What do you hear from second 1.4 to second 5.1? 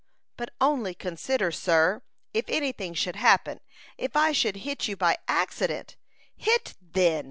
sir, if any thing should happen. If I should hit you